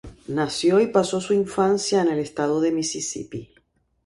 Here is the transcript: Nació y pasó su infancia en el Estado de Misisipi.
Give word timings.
Nació 0.29 0.79
y 0.81 0.87
pasó 0.87 1.21
su 1.21 1.35
infancia 1.35 2.01
en 2.01 2.07
el 2.07 2.17
Estado 2.17 2.59
de 2.59 2.71
Misisipi. 2.71 3.53